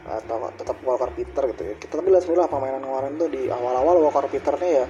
[0.01, 1.73] atau tetap Walker Peter gitu ya.
[1.77, 4.85] Kita tapi lihat lah permainan kemarin tuh di awal-awal Walker Peter nih ya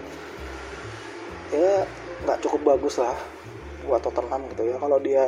[1.51, 1.83] ya
[2.23, 3.15] nggak cukup bagus lah
[3.83, 4.75] buat Tottenham gitu ya.
[4.79, 5.23] Kalau dia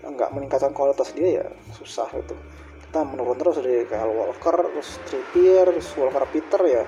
[0.00, 2.34] nggak meningkatkan kualitas dia ya susah gitu.
[2.86, 6.84] Kita menurun terus dari Kyle Walker terus Trippier terus Walker Peter ya.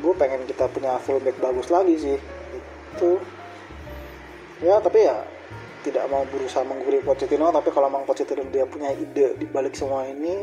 [0.00, 2.18] Gue pengen kita punya fullback bagus lagi sih.
[2.96, 3.20] Itu.
[4.62, 5.31] Ya tapi ya
[5.82, 10.06] tidak mau berusaha menggurui Pochettino tapi kalau memang Pochettino dia punya ide di balik semua
[10.06, 10.42] ini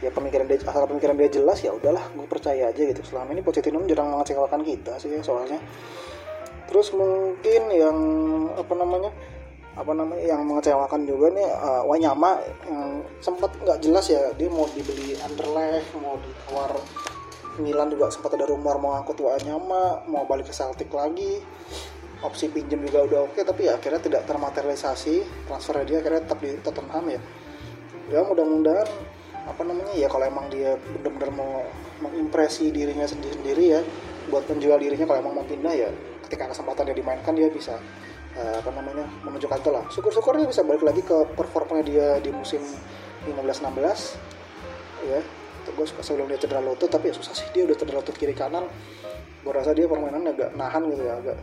[0.00, 3.04] ya pemikiran dia asal pemikiran dia jelas ya udahlah gue percaya aja gitu.
[3.04, 5.60] Selama ini Pochettino jarang mengecewakan kita sih soalnya.
[6.66, 7.98] Terus mungkin yang
[8.56, 9.10] apa namanya
[9.78, 14.66] apa namanya yang mengecewakan juga nih uh, Wanyama yang sempat nggak jelas ya dia mau
[14.74, 16.74] dibeli Anderlecht mau ditawar
[17.62, 21.38] Milan juga sempat ada rumor mau angkut Wanyama mau balik ke Celtic lagi
[22.20, 26.50] opsi pinjam juga udah oke tapi ya akhirnya tidak termaterialisasi transfer dia akhirnya tetap di
[26.60, 27.20] Tottenham ya.
[28.10, 28.88] Ya mudah-mudahan
[29.40, 31.64] apa namanya ya kalau emang dia benar-benar mau
[32.04, 33.80] mengimpresi dirinya sendiri-sendiri ya
[34.28, 35.88] buat menjual dirinya kalau emang mau pindah ya
[36.28, 37.80] ketika kesempatan dia dimainkan dia bisa
[38.36, 39.84] uh, apa namanya menunjukkan itu lah.
[39.88, 42.60] Syukur-syukur dia bisa balik lagi ke performanya dia di musim
[43.24, 45.20] 15-16 ya.
[45.70, 48.36] Gue suka sebelum dia cedera lutut tapi ya susah sih dia udah cedera lutut kiri
[48.36, 48.68] kanan.
[49.40, 51.38] Gue rasa dia permainan agak nahan gitu ya agak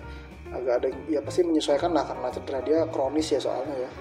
[0.54, 3.92] agak ada ya pasti menyesuaikan lah karena cedera dia kronis ya soalnya ya.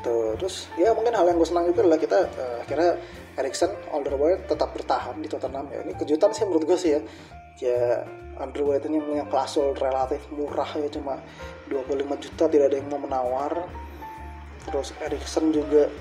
[0.00, 0.16] Gitu.
[0.40, 2.96] Terus ya mungkin hal yang gue senang juga adalah kita uh, akhirnya
[3.36, 5.84] Erikson Alderweireld tetap bertahan di Tottenham ya.
[5.84, 7.00] Ini kejutan sih menurut gue sih ya.
[7.60, 8.08] Ya
[8.40, 11.20] Alderweireld ini punya klasul relatif murah ya cuma
[11.68, 13.68] 25 juta tidak ada yang mau menawar.
[14.64, 15.92] Terus Erikson juga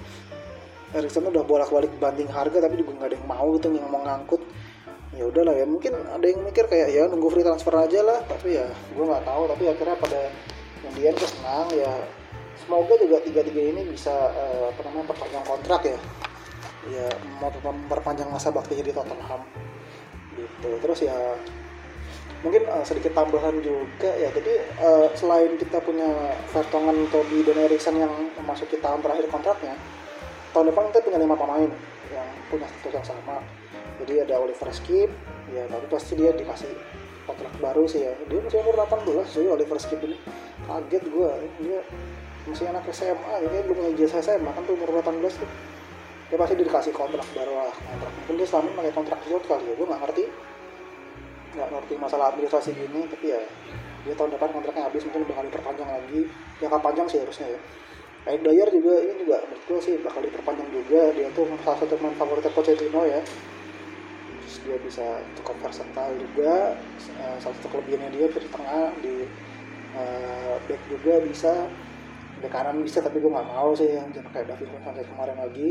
[0.95, 4.38] Erikson udah bolak-balik banding harga tapi juga nggak ada yang mau gitu yang mau ngangkut
[5.19, 8.23] ya udahlah ya mungkin ada yang mikir kayak ya nunggu free transfer aja lah.
[8.23, 9.43] Tapi ya gue nggak tahu.
[9.51, 10.19] Tapi akhirnya pada
[10.79, 11.91] kemudian gue senang ya.
[12.59, 15.99] Semoga juga tiga-tiga ini bisa uh, apa namanya perpanjang kontrak ya.
[16.87, 17.07] Ya
[17.43, 19.43] mau memperpanjang masa bakti di Tottenham.
[20.39, 20.69] Gitu.
[20.79, 21.17] Terus ya
[22.39, 24.31] mungkin uh, sedikit tambahan juga ya.
[24.31, 26.07] Jadi uh, selain kita punya
[26.55, 29.75] Vertonghen, Toby dan Erikson yang memasuki tahun terakhir kontraknya
[30.53, 31.69] tahun depan kita punya lima pemain
[32.09, 33.37] yang punya status yang sama
[34.05, 35.11] jadi ada Oliver Skip
[35.51, 36.71] ya tapi pasti dia dikasih
[37.29, 38.13] kontrak baru sih ya.
[38.25, 39.05] Dia masih umur 18
[39.37, 40.17] jadi Oliver Skip ini
[40.65, 41.31] kaget gue
[41.61, 41.79] dia
[42.49, 45.49] masih anak SMA ya kayak belum ijazah SMA kan tuh umur 18 tuh.
[46.29, 48.11] Dia pasti dikasih kontrak baru lah kontrak.
[48.23, 50.23] Mungkin dia selama ini pakai kontrak short kali ya gue nggak ngerti.
[51.57, 53.41] Nggak ngerti masalah administrasi gini tapi ya
[54.07, 56.21] dia tahun depan kontraknya habis mungkin bakal diperpanjang lagi.
[56.63, 57.61] Jangka panjang sih harusnya ya.
[58.19, 61.01] Kayak Dyer juga ini juga menurut gue sih bakal diperpanjang juga.
[61.13, 63.21] Dia tuh salah satu pemain favorit Pochettino ya
[64.69, 66.77] dia bisa cukup versatile juga.
[67.17, 69.15] Uh, salah satu kelebihannya dia di tengah di
[69.97, 71.53] uh, back juga bisa.
[72.39, 75.69] Back kanan bisa tapi gue nggak mau sih yang jangan kayak David sampai kemarin lagi.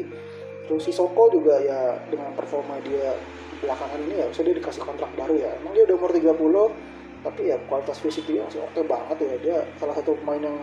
[0.67, 3.15] Terus si Soko juga ya dengan performa dia
[3.63, 5.55] belakangan ini ya bisa dia dikasih kontrak baru ya.
[5.63, 9.37] Emang dia udah umur 30 tapi ya kualitas fisik dia masih oke banget ya.
[9.39, 10.59] Dia salah satu pemain yang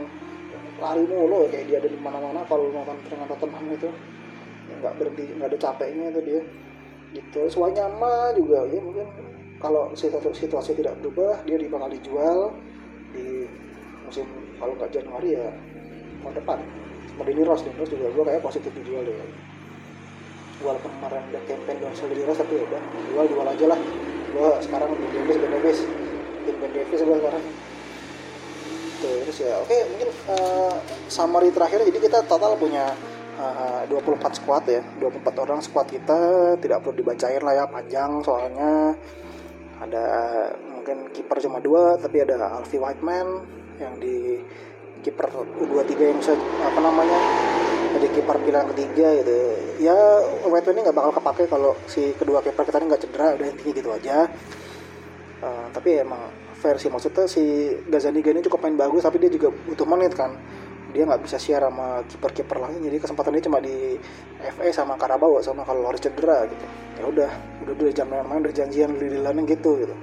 [0.76, 3.90] lari mulu ya kayak dia ada di mana-mana kalau nonton pertandingan Tottenham itu
[4.66, 6.40] nggak berhenti nggak ada capeknya itu dia
[7.16, 7.48] gitu.
[7.56, 9.08] Wanyama juga ya mungkin
[9.64, 12.40] kalau situasi, situasi tidak berubah dia bakal dijual
[13.16, 13.48] di
[14.04, 14.28] musim
[14.60, 15.48] kalau nggak Januari ya
[16.22, 16.60] tahun depan.
[17.16, 19.16] Ross Dini Ross juga gue kayak positif dijual deh.
[20.64, 23.80] Walaupun kemarin ada campaign dan Dini Ross tapi udah jual jual aja lah.
[24.36, 25.80] Gue sekarang di Davis Ben Davis.
[26.44, 27.44] Tim Ben Davis gue sekarang.
[28.96, 30.76] Terus ya oke mungkin uh,
[31.08, 32.92] summary terakhir jadi kita total punya
[33.40, 34.82] uh, 24 squad ya.
[35.00, 36.20] 24 orang squad kita
[36.60, 38.96] tidak perlu dibacain lah ya panjang soalnya.
[39.80, 40.06] Ada
[40.72, 43.44] mungkin kiper cuma dua tapi ada Alfie Whiteman
[43.80, 44.40] yang di
[45.04, 45.30] kiper
[45.62, 47.20] U23 yang bisa apa namanya
[48.00, 49.38] jadi kiper pilihan ketiga gitu.
[49.84, 49.98] Ya
[50.48, 53.74] Whiteman ini nggak bakal kepake kalau si kedua kiper kita ini nggak cedera udah intinya
[53.76, 54.18] gitu aja.
[55.44, 56.32] Uh, tapi emang
[56.66, 60.34] versi maksudnya si Gazaniga ini cukup main bagus tapi dia juga butuh menit kan
[60.96, 64.00] dia nggak bisa share sama kiper-kiper lain jadi kesempatan dia cuma di
[64.40, 66.66] FA sama Karabau sama kalau harus cedera gitu.
[66.96, 67.32] Ya udah
[67.68, 69.96] udah udah jam main udah janjian di lainnya gitu gitu.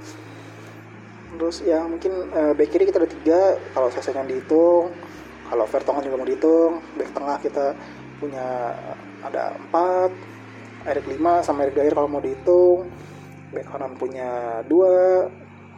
[1.32, 4.92] Terus ya mungkin uh, back kiri kita ada tiga kalau saya dihitung
[5.48, 7.66] kalau Vertonghen juga mau dihitung back tengah kita
[8.20, 8.76] punya
[9.24, 10.12] ada empat
[10.82, 12.92] Erik lima sama Erik Dyer kalau mau dihitung
[13.48, 15.24] back kanan punya dua.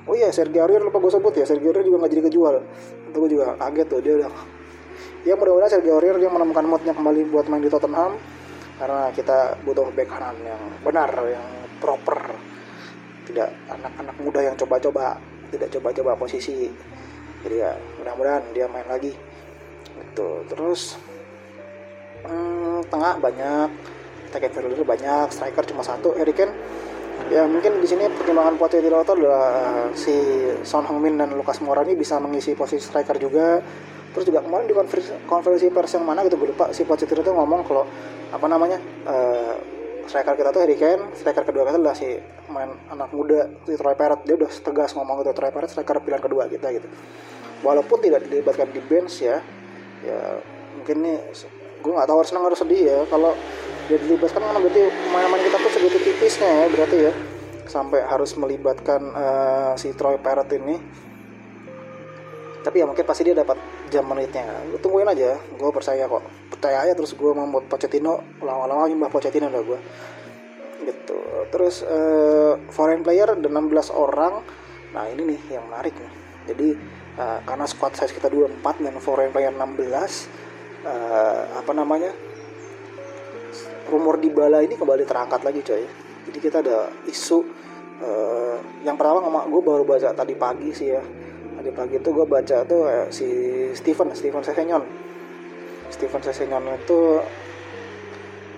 [0.05, 2.55] Oh iya Sergio Aurier lupa gue sebut ya Sergio Aurier juga nggak jadi kejual.
[3.09, 4.31] Itu gue juga kaget tuh dia udah
[5.25, 8.21] ya mudah-mudahan Sergio Aurier dia menemukan moodnya kembali buat main di Tottenham.
[8.75, 11.47] Karena kita butuh back kanan yang benar yang
[11.81, 12.37] proper.
[13.25, 15.17] Tidak anak-anak muda yang coba-coba
[15.49, 16.69] tidak coba-coba posisi.
[17.45, 19.11] Jadi ya mudah-mudahan dia main lagi.
[19.95, 20.29] Gitu.
[20.51, 21.01] Terus
[22.27, 23.69] hmm, tengah banyak
[24.35, 26.51] attack and banyak striker cuma satu Kane
[27.31, 30.15] ya mungkin di sini pertimbangan Pochettino itu adalah si
[30.67, 33.63] Son Heung-min dan Lucas Moura ini bisa mengisi posisi striker juga
[34.15, 37.35] terus juga kemarin di konferensi, konferensi pers yang mana gitu gue lupa si Pochettino itu
[37.35, 37.83] ngomong kalau
[38.31, 38.79] apa namanya
[39.11, 39.59] uh,
[40.07, 42.09] striker kita tuh Harry Kane striker kedua kita adalah si
[42.53, 44.23] main anak muda si Troy Parrott.
[44.29, 46.89] Dia udah tegas ngomong gitu Troy Parrott striker pilihan kedua kita gitu.
[47.65, 49.41] Walaupun tidak dilibatkan di bench ya
[50.05, 50.21] ya
[50.77, 51.19] mungkin nih
[51.81, 52.99] gue nggak tahu harus senang harus sedih ya.
[53.09, 53.33] Kalau
[53.89, 57.13] dia dilibatkan kan berarti pemain-pemain kita tuh segitu tipisnya ya berarti ya.
[57.65, 60.77] Sampai harus melibatkan uh, si Troy Parrott ini
[62.65, 63.61] tapi ya mungkin pasti dia dapat
[63.93, 64.49] jam menitnya.
[64.73, 66.25] Gue tungguin aja gue percaya kok.
[66.49, 69.79] Percaya aja terus gue mau Pochettino lama-lama nyembah Pochettino udah gue
[70.89, 71.21] gitu.
[71.53, 74.41] Terus uh, foreign player ada 16 orang.
[74.97, 76.13] Nah ini nih yang menarik nih.
[76.49, 76.69] Jadi
[77.21, 82.17] uh, karena squad size kita 24 dan foreign player 16 uh, apa namanya
[83.93, 85.85] rumor di bala ini kembali terangkat lagi coy.
[86.25, 87.45] Jadi kita ada isu
[88.01, 91.05] uh, yang pertama gue baru baca tadi pagi sih ya
[91.65, 93.25] tadi pagi itu gue baca tuh uh, si
[93.73, 94.85] Steven Steven Sesenyon
[95.89, 97.25] Steven Sesenyon itu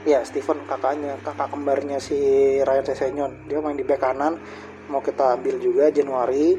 [0.03, 2.19] ya Steven kakaknya kakak kembarnya si
[2.67, 4.43] Ryan Sesenyon dia main di bek kanan
[4.91, 6.59] mau kita ambil juga Januari.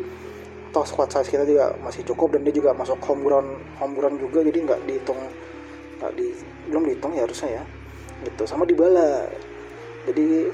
[0.67, 4.67] Toh squad size kita juga masih cukup dan dia juga masuk homegrown homegrown juga jadi
[4.67, 5.19] nggak dihitung
[5.99, 6.31] nggak di
[6.67, 7.63] belum dihitung ya harusnya ya.
[8.23, 9.27] Gitu sama di bala
[10.07, 10.47] jadi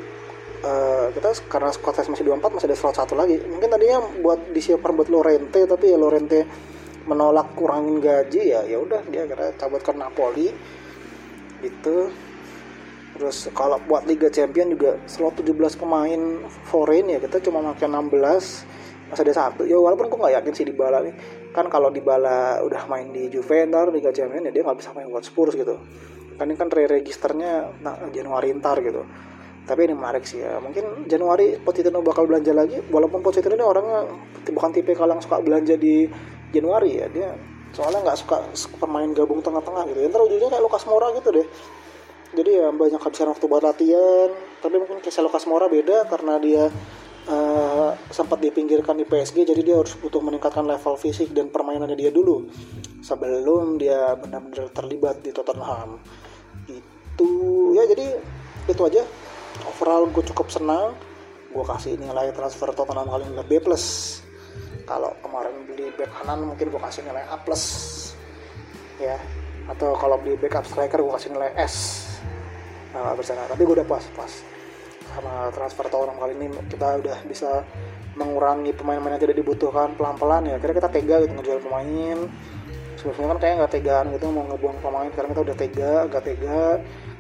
[0.64, 3.38] uh, kita karena squad size masih 24 masih ada slot satu lagi.
[3.44, 6.48] Mungkin tadinya buat disiapkan buat Lorente tapi ya Lorente
[7.04, 10.48] menolak kurangin gaji ya ya udah dia kira cabut ke Napoli.
[11.60, 11.98] Gitu.
[13.14, 16.22] Terus kalau buat Liga Champion juga slot 17 pemain
[16.66, 19.62] foreign ya kita cuma pakai 16 masih ada satu.
[19.70, 21.14] Ya walaupun gue nggak yakin sih di Bala nih.
[21.54, 25.06] Kan kalau di Bala udah main di Juventus Liga Champion ya dia nggak bisa main
[25.12, 25.78] buat Spurs gitu.
[26.34, 29.06] Kan ini kan re-registernya nah, Januari ntar gitu
[29.64, 30.60] tapi ini menarik sih ya.
[30.60, 34.00] Mungkin Januari Pochettino bakal belanja lagi walaupun Pochettino ini orangnya
[34.52, 36.04] bukan tipe kalau suka belanja di
[36.52, 37.08] Januari ya.
[37.08, 37.30] Dia
[37.72, 38.38] soalnya nggak suka
[38.76, 40.00] pemain gabung tengah-tengah gitu.
[40.04, 41.48] Ya ntar ujungnya kayak Lukas Moura gitu deh.
[42.34, 44.30] Jadi ya banyak kehabisan waktu buat latihan.
[44.60, 46.64] Tapi mungkin kayak Lukas Moura beda karena dia
[47.32, 52.12] uh, sempat dipinggirkan di PSG jadi dia harus butuh meningkatkan level fisik dan permainannya dia
[52.12, 52.52] dulu.
[53.00, 56.04] Sebelum dia benar-benar terlibat di Tottenham.
[56.68, 57.32] Itu
[57.80, 58.20] ya jadi
[58.68, 59.04] itu aja
[59.68, 60.98] overall gue cukup senang.
[61.54, 64.20] Gue kasih nilai transfer Tottenham kali ini B plus.
[64.90, 67.64] Kalau kemarin beli back kanan mungkin gue kasih nilai A plus.
[68.98, 69.22] Ya.
[69.70, 72.08] Atau kalau beli backup striker gue kasih nilai S.
[72.94, 74.32] Nah, bersama tapi gue udah pas pas
[75.14, 76.48] sama transfer Tottenham kali ini.
[76.68, 77.62] Kita udah bisa
[78.14, 80.58] mengurangi pemain-pemain yang tidak dibutuhkan pelan-pelan ya.
[80.58, 82.18] Kira kita tega gitu ngejual pemain.
[82.98, 85.10] Sebelumnya kan kayak nggak tegaan gitu mau ngebuang pemain.
[85.14, 86.62] Sekarang kita udah tega agak tega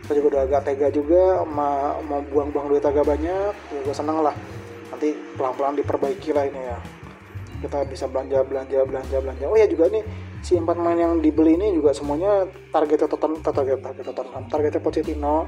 [0.04, 3.54] kita juga udah agak tega juga ma mau buang-buang duit agak banyak.
[3.56, 4.36] Ya gue seneng lah.
[4.92, 6.78] Nanti pelan-pelan diperbaiki lah ini ya.
[7.64, 9.46] Kita bisa belanja belanja belanja belanja.
[9.48, 10.04] Oh ya juga nih
[10.44, 12.44] si empat pemain yang dibeli ini juga semuanya
[12.76, 15.48] targetnya total target target total targetnya Pochettino.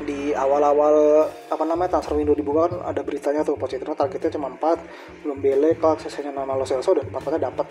[0.00, 5.28] Di awal-awal apa namanya transfer window dibuka kan ada beritanya tuh Pochettino targetnya cuma 4
[5.28, 7.68] belum bele kalau aksesnya nama Lo Celso dan 4 dapat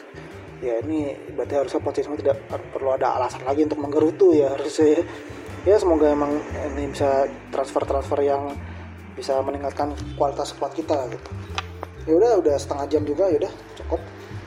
[0.62, 2.38] ya ini berarti harusnya Pochettino tidak
[2.70, 5.02] perlu ada alasan lagi untuk menggerutu ya harusnya
[5.68, 6.40] ya semoga emang
[6.76, 8.54] ini bisa transfer-transfer yang
[9.16, 11.30] bisa meningkatkan kualitas squad kita gitu.
[12.08, 14.02] Ya udah udah setengah jam juga ya udah cukup.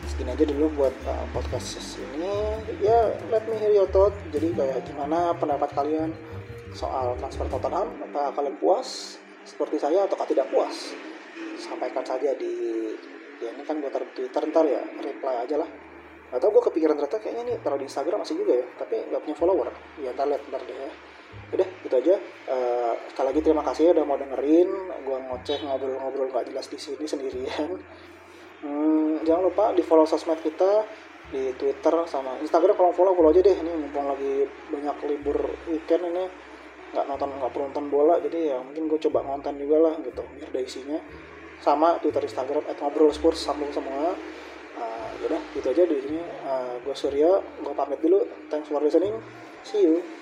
[0.09, 2.61] Segini aja dulu buat uh, podcast ini.
[2.81, 4.17] Ya let me hear your thought.
[4.33, 6.13] Jadi kayak gimana pendapat kalian
[6.73, 7.93] soal transfer Tottenham?
[8.11, 10.97] Apa kalian puas seperti saya atau tidak puas?
[11.61, 12.53] Sampaikan saja di
[13.43, 15.71] ya ini kan gue taruh Twitter ntar ya reply aja lah
[16.33, 19.37] atau gue kepikiran ternyata kayaknya ini taruh di Instagram masih juga ya tapi nggak punya
[19.37, 19.69] follower.
[20.01, 20.91] Ya ntar lihat ntar deh ya.
[21.53, 22.15] Udah gitu aja.
[22.49, 24.71] Uh, sekali lagi terima kasih udah mau dengerin.
[25.05, 27.77] Gue ngoceh ngobrol-ngobrol gak jelas di sini sendirian.
[28.65, 30.89] Hmm, jangan lupa di follow sosmed kita
[31.29, 32.81] di Twitter sama Instagram.
[32.81, 33.53] Kalau follow follow aja deh.
[33.53, 35.37] Ini mumpung lagi banyak libur
[35.69, 36.25] weekend ini
[36.93, 40.25] nggak nonton nggak perlu nonton bola jadi ya mungkin gue coba nonton juga lah gitu
[40.33, 40.99] biar ada isinya.
[41.61, 44.17] Sama Twitter Instagram at ngobrol spurs sambung semua
[44.83, 46.21] uh, yaudah gitu aja di sini.
[46.43, 48.27] Uh, gue Surya gue pamit dulu.
[48.51, 49.15] Thanks for listening.
[49.63, 50.22] See you